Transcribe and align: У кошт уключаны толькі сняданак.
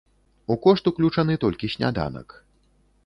У 0.53 0.57
кошт 0.63 0.89
уключаны 0.91 1.37
толькі 1.43 1.69
сняданак. 1.75 2.27